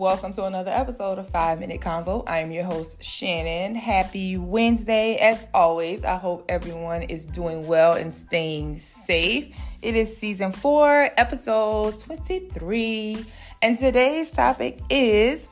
[0.00, 2.24] Welcome to another episode of Five Minute Convo.
[2.26, 3.74] I am your host, Shannon.
[3.74, 5.16] Happy Wednesday.
[5.16, 9.54] As always, I hope everyone is doing well and staying safe.
[9.82, 13.26] It is season four, episode 23,
[13.60, 15.50] and today's topic is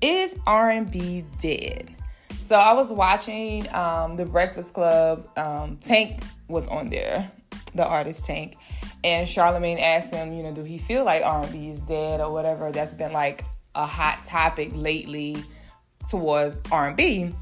[0.00, 1.94] Is R&B dead?
[2.46, 5.28] So I was watching um, The Breakfast Club.
[5.38, 7.30] Um, Tank was on there,
[7.76, 8.56] the artist Tank,
[9.04, 12.72] and Charlamagne asked him, you know, do he feel like R&B is dead or whatever?
[12.72, 15.42] That's been like a hot topic lately
[16.08, 17.32] towards R&B.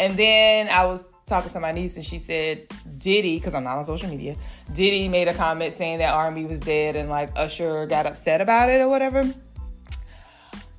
[0.00, 2.66] And then I was talking to my niece and she said
[2.98, 4.36] Diddy, because I'm not on social media,
[4.72, 8.70] Diddy made a comment saying that R&B was dead and like Usher got upset about
[8.70, 9.20] it or whatever.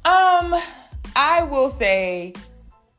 [0.06, 0.56] Um,
[1.16, 2.34] I will say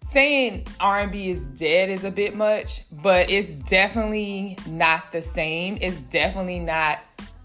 [0.09, 5.79] saying R&B is dead is a bit much, but it's definitely not the same.
[5.81, 6.99] It's definitely not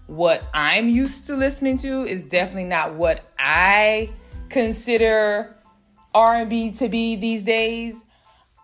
[0.06, 2.06] what I'm used to listening to.
[2.06, 4.10] It's definitely not what I
[4.48, 5.56] consider
[6.14, 7.94] R&B to be these days.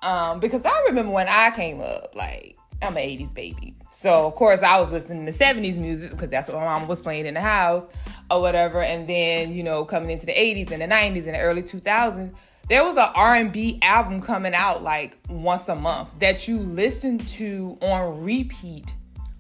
[0.02, 3.76] Um, because I remember when I came up, like I'm an 80s baby.
[3.90, 7.00] So of course I was listening to 70s music because that's what my mom was
[7.00, 7.84] playing in the house
[8.30, 8.82] or whatever.
[8.82, 12.34] And then, you know, coming into the 80s and the 90s and the early 2000s,
[12.68, 17.78] there was an R&B album coming out like once a month that you listen to
[17.82, 18.92] on repeat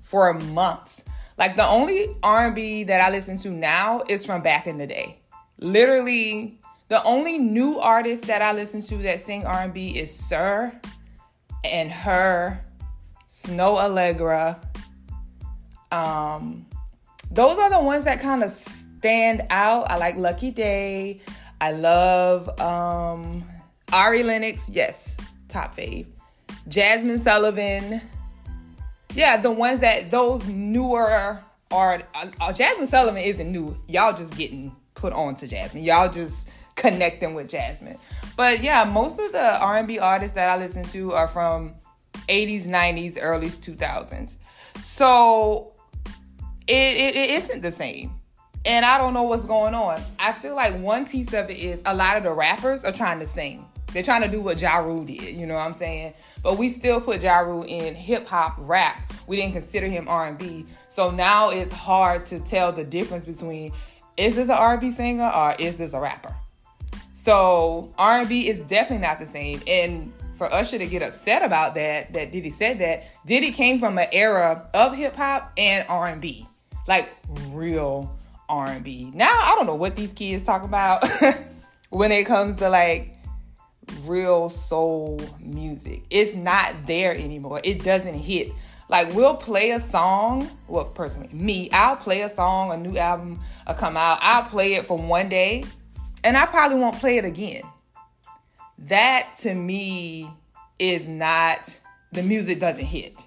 [0.02, 1.02] for months.
[1.38, 5.21] Like the only R&B that I listen to now is from back in the day
[5.62, 10.78] literally the only new artist that I listen to that sing R&B is SZA
[11.64, 12.62] and H.E.R.,
[13.28, 14.62] Snoh Aalegra.
[15.90, 16.66] Um,
[17.30, 19.90] those are the ones that kind of stand out.
[19.90, 21.20] I like Lucky Daye.
[21.60, 23.42] I love um,
[23.92, 24.68] Ari Lennox.
[24.68, 25.16] Yes,
[25.48, 26.06] top fave.
[26.68, 28.00] Jazmine Sullivan.
[29.14, 31.40] Yeah, the ones that those newer
[31.70, 32.02] are.
[32.14, 33.80] Uh, Jazmine Sullivan isn't new.
[33.88, 35.84] Y'all just getting put on to Jazmine.
[35.84, 37.98] Y'all just connecting with Jazmine.
[38.36, 41.74] But yeah, most of the R&B artists that I listen to are from
[42.28, 44.34] 80s, 90s, early 2000s.
[44.80, 45.72] So
[46.66, 48.12] it, it, it isn't the same.
[48.64, 50.00] And I don't know what's going on.
[50.18, 53.18] I feel like one piece of it is a lot of the rappers are trying
[53.20, 53.66] to sing.
[53.92, 56.14] They're trying to do what Ja Rule did, you know what I'm saying?
[56.42, 59.12] But we still put Ja Rule in hip hop rap.
[59.26, 60.64] We didn't consider him R&B.
[60.88, 63.72] So now it's hard to tell the difference between
[64.16, 66.34] is this an R&B singer or is this a rapper?
[67.14, 69.62] So R&B is definitely not the same.
[69.66, 73.96] And for Usher to get upset about that, that Diddy said that, Diddy came from
[73.98, 76.46] an era of hip hop and R&B,
[76.88, 77.14] like
[77.50, 78.18] real
[78.48, 79.12] R&B.
[79.14, 81.08] Now I don't know what these kids talk about
[81.90, 83.16] when it comes to like
[84.04, 86.02] real soul music.
[86.10, 87.60] It's not there anymore.
[87.62, 88.52] It doesn't hit.
[88.92, 90.50] Like we'll play a song.
[90.68, 94.18] Well, personally, me, I'll play a song, a new album will come out.
[94.20, 95.64] I'll play it for one day,
[96.22, 97.62] and I probably won't play it again.
[98.76, 100.30] That to me
[100.78, 101.74] is not
[102.12, 103.26] the music doesn't hit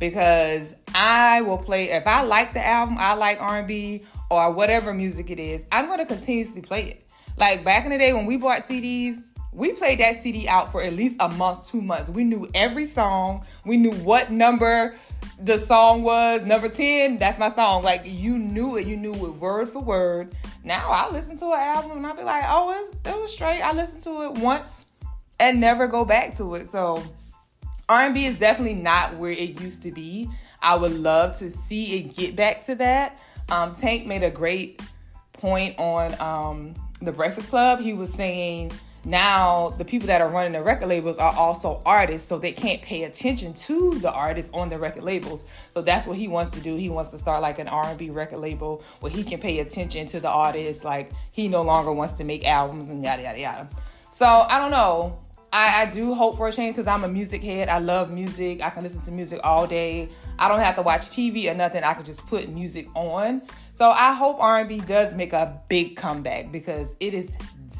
[0.00, 5.30] because I will play if I like the album, I like R&B or whatever music
[5.30, 5.66] it is.
[5.70, 7.06] I'm going to continuously play it.
[7.36, 9.22] Like back in the day when we bought CDs,
[9.54, 12.10] we played that CD out for at least a month, two months.
[12.10, 13.46] We knew every song.
[13.64, 14.96] We knew what number
[15.38, 16.42] the song was.
[16.42, 17.82] Number 10, that's my song.
[17.82, 18.86] Like you knew it.
[18.86, 20.34] You knew it word for word.
[20.64, 23.60] Now I listen to an album and I'll be like, oh, it's, it was straight.
[23.60, 24.84] I listened to it once
[25.38, 26.70] and never go back to it.
[26.72, 27.02] So
[27.88, 30.28] R&B is definitely not where it used to be.
[30.60, 33.20] I would love to see it get back to that.
[33.50, 34.82] Um, Tank made a great
[35.34, 37.80] point on um, the Breakfast Club.
[37.80, 38.72] He was saying
[39.04, 42.80] now the people that are running the record labels are also artists so they can't
[42.80, 45.44] pay attention to the artists on the record labels.
[45.72, 46.76] So that's what he wants to do.
[46.76, 50.20] He wants to start like an r&b record label where he can pay attention to
[50.20, 53.68] the artists like he no longer wants to make albums and yada yada yada.
[54.14, 55.18] So i don't know.
[55.52, 57.68] I, I do hope for a change because i'm a music head.
[57.68, 58.62] I love music.
[58.62, 60.08] I can listen to music all day.
[60.38, 61.84] I don't have to watch tv or nothing.
[61.84, 63.42] I can just put music on.
[63.74, 67.30] So i hope r&b does make a big comeback because it is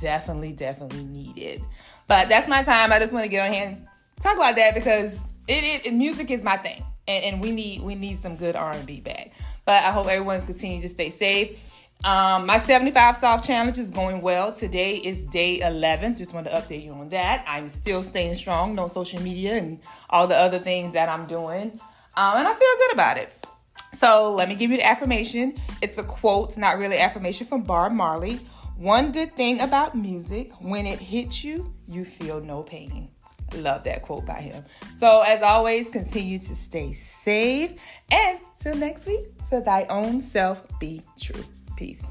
[0.05, 1.65] definitely, definitely needed.
[2.07, 2.93] But that's my time.
[2.93, 3.87] I just want to get on here and
[4.21, 5.19] talk about that because
[5.49, 8.73] it, it music is my thing, and, and we need we need some good R
[8.73, 9.33] and B back.
[9.65, 11.59] But I hope everyone's continuing to stay safe.
[12.05, 14.53] Um, my 75 soft challenge is going well.
[14.53, 16.17] Today is day 11.
[16.17, 17.43] Just want to update you on that.
[17.49, 19.79] I'm still staying strong, no social media and
[20.11, 21.71] all the other things that I'm doing.
[22.15, 23.47] Um, and I feel good about it.
[23.95, 25.55] So let me give you the affirmation.
[25.81, 28.41] It's a quote, not really affirmation from Bob Marley.
[28.77, 33.09] One good thing about music, when it hits you, you feel no pain.
[33.55, 34.65] Love that quote by him.
[34.99, 37.75] So, as always, continue to stay safe.
[38.11, 41.45] And till next week, to thy own self be true.
[41.77, 42.05] Peace.